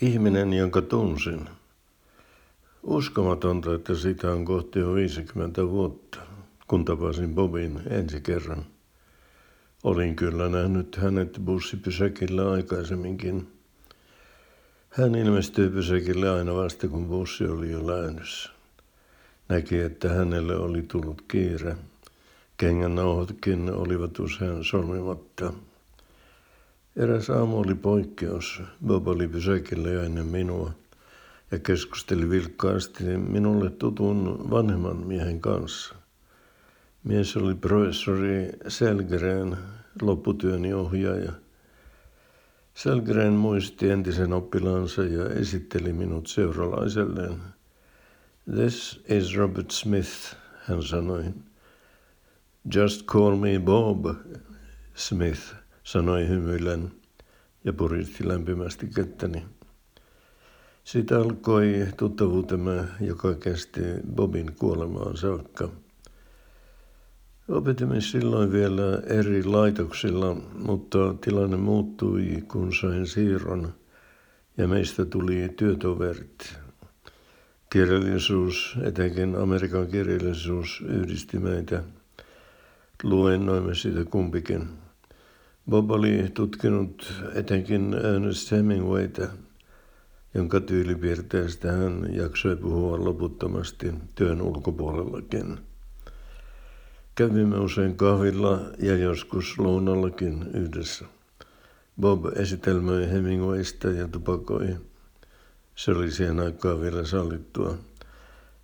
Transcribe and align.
Ihminen, 0.00 0.52
jonka 0.52 0.82
tunsin. 0.82 1.48
Uskomatonta, 2.82 3.74
että 3.74 3.94
sitä 3.94 4.32
on 4.32 4.44
kohti 4.44 4.78
jo 4.78 4.94
50 4.94 5.68
vuotta, 5.68 6.18
kun 6.68 6.84
tapasin 6.84 7.34
Bobin 7.34 7.80
ensi 7.90 8.20
kerran. 8.20 8.64
Olin 9.84 10.16
kyllä 10.16 10.48
nähnyt 10.48 10.96
hänet 10.96 11.40
bussipysäkillä 11.44 12.50
aikaisemminkin. 12.50 13.48
Hän 14.90 15.14
ilmestyi 15.14 15.68
pysäkille 15.70 16.30
aina 16.30 16.54
vasta, 16.54 16.88
kun 16.88 17.06
bussi 17.08 17.44
oli 17.44 17.70
jo 17.70 17.86
lähdössä. 17.86 18.50
Näki, 19.48 19.78
että 19.78 20.08
hänelle 20.08 20.56
oli 20.56 20.82
tullut 20.82 21.22
kiire. 21.28 21.76
Kengän 22.56 22.94
nauhotkin 22.94 23.72
olivat 23.72 24.18
usein 24.18 24.64
solmimatta. 24.64 25.52
Eräs 26.98 27.30
aamu 27.30 27.58
oli 27.58 27.74
poikkeus. 27.74 28.62
Bob 28.86 29.08
oli 29.08 29.28
pysäkillä 29.28 29.90
jo 29.90 30.02
ennen 30.02 30.26
minua 30.26 30.72
ja 31.50 31.58
keskusteli 31.58 32.30
vilkkaasti 32.30 33.04
minulle 33.04 33.70
tutun 33.70 34.50
vanhemman 34.50 34.96
miehen 34.96 35.40
kanssa. 35.40 35.94
Mies 37.04 37.36
oli 37.36 37.54
professori 37.54 38.50
Selgren, 38.68 39.56
lopputyöni 40.02 40.72
ohjaaja. 40.74 41.32
Selgren 42.74 43.32
muisti 43.32 43.90
entisen 43.90 44.32
oppilaansa 44.32 45.02
ja 45.02 45.28
esitteli 45.28 45.92
minut 45.92 46.26
seuralaiselleen. 46.26 47.36
This 48.54 49.00
is 49.08 49.36
Robert 49.36 49.70
Smith, 49.70 50.36
hän 50.66 50.82
sanoi. 50.82 51.24
Just 52.74 53.06
call 53.06 53.36
me 53.36 53.58
Bob 53.58 54.06
Smith, 54.94 55.54
sanoi 55.88 56.28
hymyillen 56.28 56.92
ja 57.64 57.72
puristi 57.72 58.28
lämpimästi 58.28 58.86
kättäni. 58.86 59.44
Siitä 60.84 61.18
alkoi 61.18 61.86
tuttavuutemme, 61.96 62.84
joka 63.00 63.34
kesti 63.34 63.80
Bobin 64.14 64.52
kuolemaan 64.58 65.16
saakka. 65.16 65.68
Opetimme 67.48 68.00
silloin 68.00 68.52
vielä 68.52 69.02
eri 69.06 69.44
laitoksilla, 69.44 70.36
mutta 70.54 71.14
tilanne 71.20 71.56
muuttui, 71.56 72.44
kun 72.48 72.74
sain 72.74 73.06
siirron 73.06 73.74
ja 74.56 74.68
meistä 74.68 75.04
tuli 75.04 75.48
työtoverit. 75.56 76.58
Kirjallisuus, 77.70 78.76
etenkin 78.82 79.36
Amerikan 79.36 79.86
kirjallisuus, 79.86 80.84
yhdisti 80.88 81.38
meitä. 81.38 81.82
Luennoimme 83.02 83.74
sitä 83.74 84.04
kumpikin. 84.04 84.68
Bob 85.70 85.90
oli 85.90 86.30
tutkinut 86.34 87.12
etenkin 87.34 87.94
Ernest 87.94 88.50
Hemingwayta, 88.50 89.28
jonka 90.34 90.60
tyylipiirteistä 90.60 91.72
hän 91.72 92.08
jaksoi 92.12 92.56
puhua 92.56 93.04
loputtomasti 93.04 93.92
työn 94.14 94.42
ulkopuolellakin. 94.42 95.58
Kävimme 97.14 97.58
usein 97.58 97.96
kahvilla 97.96 98.60
ja 98.78 98.96
joskus 98.96 99.58
lounallakin 99.58 100.46
yhdessä. 100.54 101.04
Bob 102.00 102.24
esitelmöi 102.36 103.10
Hemingwaysta 103.10 103.88
ja 103.88 104.08
tupakoi. 104.08 104.76
Se 105.74 105.90
oli 105.90 106.10
siihen 106.10 106.40
aikaan 106.40 106.80
vielä 106.80 107.04
sallittua. 107.04 107.78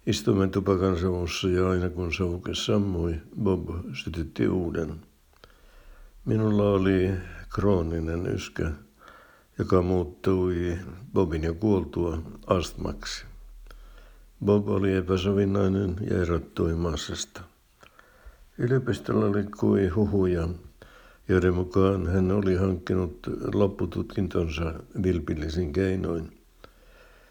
Istuimme 0.06 0.48
tupakan 0.48 0.98
savussa 0.98 1.48
ja 1.48 1.70
aina 1.70 1.88
kun 1.88 2.14
savuke 2.14 2.54
sammui, 2.54 3.14
Bob 3.42 3.68
sytytti 4.04 4.48
uuden. 4.48 4.94
Minulla 6.24 6.70
oli 6.70 7.10
krooninen 7.54 8.26
yskä, 8.26 8.70
joka 9.58 9.82
muuttui 9.82 10.78
Bobin 11.12 11.44
jo 11.44 11.54
kuoltua 11.54 12.22
astmaksi. 12.46 13.24
Bob 14.44 14.68
oli 14.68 14.94
epäsovinnainen 14.94 15.96
ja 16.10 16.22
erottui 16.22 16.74
massasta. 16.74 17.40
Yliopistolla 18.58 19.26
oli 19.26 19.44
kui 19.60 19.88
huhuja, 19.88 20.48
joiden 21.28 21.54
mukaan 21.54 22.06
hän 22.06 22.32
oli 22.32 22.54
hankkinut 22.56 23.26
loppututkintonsa 23.54 24.74
vilpillisin 25.02 25.72
keinoin. 25.72 26.38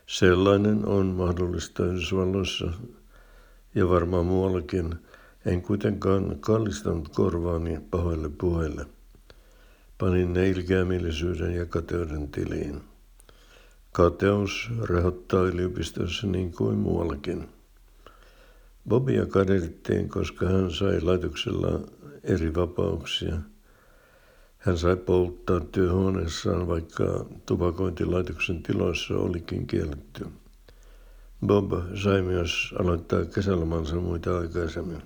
Sellainen 0.05 0.85
on 0.85 1.05
mahdollista 1.05 1.85
Yhdysvalloissa 1.85 2.73
ja 3.75 3.89
varmaan 3.89 4.25
muuallakin. 4.25 4.95
En 5.45 5.61
kuitenkaan 5.61 6.37
kallistanut 6.39 7.09
korvaani 7.09 7.79
pahoille 7.91 8.29
puheille. 8.29 8.85
Panin 10.03 10.33
ne 10.33 10.49
ilkeämielisyyden 10.49 11.55
ja 11.55 11.65
kateuden 11.65 12.27
tiliin. 12.31 12.81
Kateus 13.91 14.69
rehottaa 14.89 15.41
yliopistossa 15.41 16.27
niin 16.27 16.51
kuin 16.51 16.77
muuallakin. 16.77 17.49
Bobia 18.89 19.25
kaderittiin, 19.25 20.09
koska 20.09 20.45
hän 20.45 20.71
sai 20.71 21.01
laitoksella 21.01 21.79
eri 22.23 22.55
vapauksia. 22.55 23.35
Hän 24.57 24.77
sai 24.77 24.95
polttaa 24.95 25.59
työhuoneessaan, 25.59 26.67
vaikka 26.67 27.25
tupakointilaitoksen 27.45 28.63
tiloissa 28.63 29.13
olikin 29.13 29.67
kielletty. 29.67 30.25
Bob 31.45 31.71
sai 32.03 32.21
myös 32.21 32.73
aloittaa 32.79 33.25
kesälomansa 33.25 33.95
muita 33.95 34.37
aikaisemmin. 34.37 35.01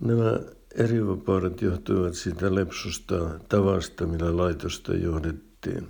Nämä 0.00 0.40
eri 0.74 1.06
vapaudet 1.06 1.62
johtuivat 1.62 2.14
siitä 2.14 2.54
lepsusta 2.54 3.14
tavasta, 3.48 4.06
millä 4.06 4.36
laitosta 4.36 4.94
johdettiin. 4.94 5.88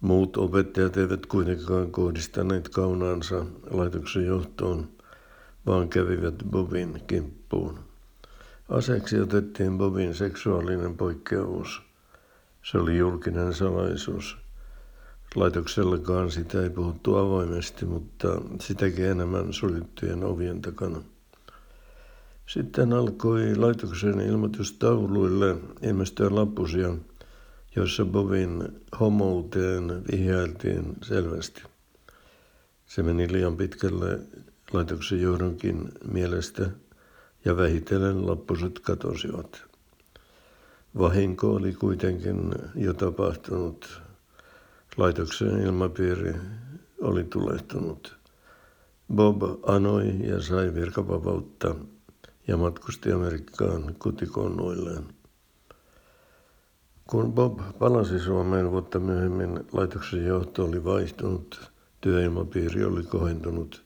Muut 0.00 0.36
opettajat 0.36 0.96
eivät 0.96 1.26
kuitenkaan 1.26 1.90
kohdistaneet 1.90 2.68
kaunaansa 2.68 3.46
laitoksen 3.70 4.26
johtoon, 4.26 4.88
vaan 5.66 5.88
kävivät 5.88 6.34
Bobin 6.50 7.02
kimppuun. 7.06 7.78
Aseeksi 8.68 9.20
otettiin 9.20 9.78
Bobin 9.78 10.14
seksuaalinen 10.14 10.96
poikkeavuus. 10.96 11.82
Se 12.62 12.78
oli 12.78 12.98
julkinen 12.98 13.54
salaisuus. 13.54 14.36
Laitoksellakaan 15.34 16.30
sitä 16.30 16.62
ei 16.62 16.70
puhuttu 16.70 17.16
avoimesti, 17.16 17.84
mutta 17.84 18.28
sitäkin 18.60 19.04
enemmän 19.04 19.52
suljettujen 19.52 20.24
ovien 20.24 20.62
takana. 20.62 21.02
Sitten 22.52 22.92
alkoi 22.92 23.56
laitoksen 23.56 24.20
ilmoitustauluille 24.20 25.56
ilmestyä 25.82 26.34
lappusia, 26.34 26.94
joissa 27.76 28.04
Bobin 28.04 28.68
homouteen 29.00 30.02
vihjailtiin 30.12 30.96
selvästi. 31.02 31.62
Se 32.86 33.02
meni 33.02 33.32
liian 33.32 33.56
pitkälle 33.56 34.18
laitoksen 34.72 35.20
johdonkin 35.20 35.92
mielestä 36.12 36.70
ja 37.44 37.56
vähitellen 37.56 38.26
lappuset 38.26 38.78
katosivat. 38.78 39.62
Vahinko 40.98 41.54
oli 41.54 41.72
kuitenkin 41.72 42.54
jo 42.74 42.94
tapahtunut. 42.94 44.02
Laitoksen 44.96 45.60
ilmapiiri 45.60 46.34
oli 47.00 47.24
tulehtunut. 47.24 48.16
Bob 49.14 49.42
anoi 49.62 50.28
ja 50.28 50.42
sai 50.42 50.74
virkavapautta 50.74 51.74
ja 52.50 52.56
matkusti 52.56 53.12
Amerikkaan 53.12 53.94
kotikonnoilleen. 53.98 55.04
Kun 57.10 57.32
Bob 57.32 57.60
palasi 57.78 58.18
Suomeen 58.18 58.70
vuotta 58.70 58.98
myöhemmin, 58.98 59.60
laitoksen 59.72 60.26
johto 60.26 60.64
oli 60.64 60.84
vaihtunut, 60.84 61.70
työilmapiiri 62.00 62.84
oli 62.84 63.02
kohentunut. 63.02 63.84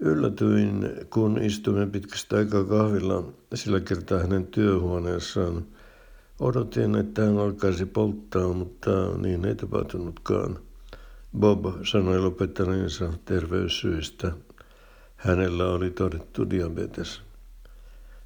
Yllätyin, 0.00 0.90
kun 1.10 1.42
istuimme 1.42 1.86
pitkästä 1.86 2.36
aikaa 2.36 2.64
kahvilla 2.64 3.32
sillä 3.54 3.80
kertaa 3.80 4.18
hänen 4.18 4.46
työhuoneessaan. 4.46 5.66
Odotin, 6.40 6.94
että 6.94 7.24
hän 7.24 7.38
alkaisi 7.38 7.86
polttaa, 7.86 8.52
mutta 8.52 8.90
niin 9.16 9.44
ei 9.44 9.54
tapahtunutkaan. 9.54 10.58
Bob 11.38 11.64
sanoi 11.90 12.18
lopettaneensa 12.18 13.12
terveyssyistä. 13.24 14.32
Hänellä 15.24 15.64
oli 15.68 15.90
todettu 15.90 16.50
diabetes. 16.50 17.20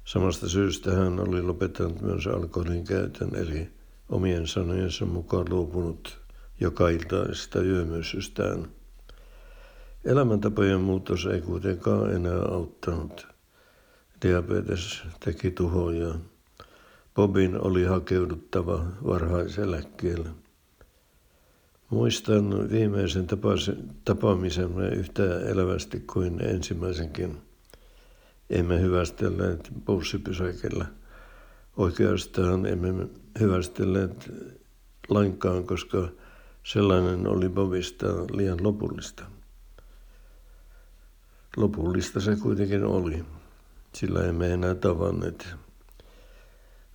Samasta 0.05 0.49
syystä 0.49 0.91
hän 0.91 1.19
oli 1.19 1.41
lopettanut 1.41 2.01
myös 2.01 2.27
alkoholin 2.27 2.83
käytön, 2.83 3.35
eli 3.35 3.69
omien 4.09 4.47
sanojensa 4.47 5.05
mukaan 5.05 5.45
luopunut 5.49 6.19
joka 6.59 6.89
iltaista 6.89 7.61
yömyysystään. 7.61 8.67
Elämäntapojen 10.05 10.81
muutos 10.81 11.25
ei 11.25 11.41
kuitenkaan 11.41 12.15
enää 12.15 12.41
auttanut. 12.41 13.27
Diabetes 14.21 15.01
teki 15.19 15.51
tuhoja. 15.51 16.15
Bobin 17.15 17.61
oli 17.61 17.83
hakeuduttava 17.83 18.85
varhaiseläkkeelle. 19.07 20.29
Muistan 21.89 22.69
viimeisen 22.69 23.27
tapaamisemme 24.05 24.89
yhtä 24.89 25.39
elävästi 25.39 25.99
kuin 25.99 26.41
ensimmäisenkin. 26.41 27.37
Emme 28.49 28.81
hyvästelleet 28.81 29.69
bussipysäkillä. 29.85 30.85
Oikeastaan 31.77 32.65
emme 32.65 33.07
hyvästelleet 33.39 34.33
lainkaan, 35.09 35.63
koska 35.63 36.09
Sellainen 36.63 37.27
oli 37.27 37.49
Bobista 37.49 38.07
liian 38.33 38.63
lopullista. 38.63 39.23
Lopullista 41.57 42.19
se 42.19 42.35
kuitenkin 42.35 42.83
oli, 42.83 43.25
sillä 43.93 44.23
emme 44.23 44.53
enää 44.53 44.75
tavanneet. 44.75 45.47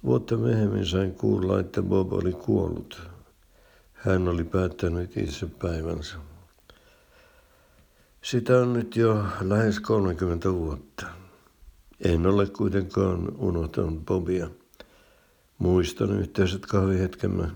Vuotta 0.04 0.36
myöhemmin 0.36 0.86
sain 0.86 1.14
kuulla, 1.14 1.60
että 1.60 1.82
Bob 1.82 2.12
oli 2.12 2.32
kuollut. 2.32 3.02
Hän 4.04 4.28
oli 4.28 4.44
päättänyt 4.44 5.16
itse 5.16 5.46
päivänsä. 5.46 6.16
Sitä 8.22 8.58
on 8.58 8.72
nyt 8.72 8.96
jo 8.96 9.24
lähes 9.40 9.80
30 9.80 10.52
vuotta. 10.52 11.06
En 12.04 12.26
ole 12.26 12.46
kuitenkaan 12.46 13.36
unohtanut 13.36 14.06
Bobia. 14.06 14.50
Muistan 15.58 16.20
yhteiset 16.20 16.66
kahvihetkemme 16.66 17.48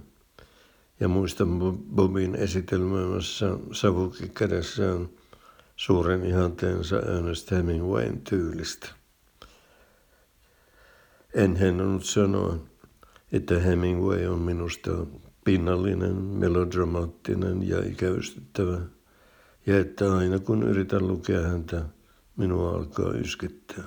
ja 1.01 1.09
muistan 1.09 1.61
Bobin 1.95 2.35
esitelmämässä 2.35 3.47
savukki 3.73 4.29
kädessään 4.29 5.09
suuren 5.77 6.25
ihanteensa 6.25 7.01
Ernest 7.01 7.51
Hemingwayn 7.51 8.21
tyylistä. 8.21 8.89
En 11.35 11.57
hennonnut 11.57 12.05
sanoa, 12.05 12.57
että 13.33 13.59
Hemingway 13.59 14.27
on 14.27 14.39
minusta 14.39 14.91
pinnallinen, 15.49 16.15
melodramaattinen 16.15 17.69
ja 17.69 17.79
ikävystyttävä, 17.87 18.81
ja 19.67 19.79
että 19.79 20.15
aina 20.17 20.39
kun 20.39 20.63
yritän 20.63 21.09
lukea 21.09 21.43
häntä, 21.43 21.85
minua 22.37 22.71
alkaa 22.71 23.13
yskettää. 23.13 23.85